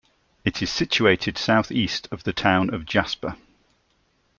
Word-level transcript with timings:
It 0.43 0.63
is 0.63 0.71
situated 0.71 1.37
southeast 1.37 2.07
of 2.11 2.23
the 2.23 2.33
town 2.33 2.73
of 2.73 2.87
Jasper. 2.87 3.37